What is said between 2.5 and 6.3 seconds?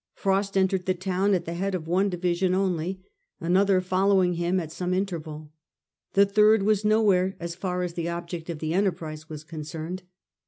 only, another following bfm at some interval. The